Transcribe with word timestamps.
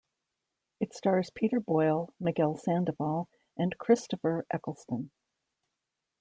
It 0.79 0.95
stars 0.95 1.29
Peter 1.29 1.59
Boyle, 1.59 2.09
Miguel 2.19 2.57
Sandoval 2.57 3.29
and 3.55 3.77
Christopher 3.77 4.47
Eccleston. 4.49 5.11